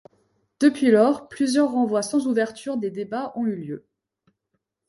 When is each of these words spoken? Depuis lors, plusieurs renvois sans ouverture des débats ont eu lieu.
Depuis 0.59 0.89
lors, 0.89 1.27
plusieurs 1.29 1.69
renvois 1.69 2.01
sans 2.01 2.25
ouverture 2.25 2.75
des 2.75 2.89
débats 2.89 3.31
ont 3.35 3.45
eu 3.45 3.55
lieu. 3.55 3.85